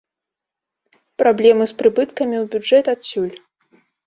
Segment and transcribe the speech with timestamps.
[1.23, 3.31] Праблемы з прыбыткамі ў бюджэт адсюль.